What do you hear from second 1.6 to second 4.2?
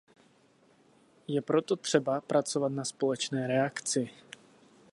třeba pracovat na společné reakci.